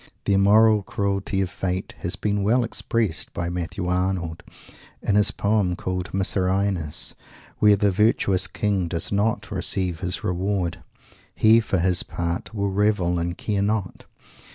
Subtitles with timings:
[0.25, 4.41] The immoral cruelty of Fate has been well expressed by Matthew Arnold
[5.03, 7.13] in that poem called "Mycerinus,"
[7.59, 10.79] where the virtuous king does not receive his reward.
[11.35, 14.05] He, for his part will revel and care not.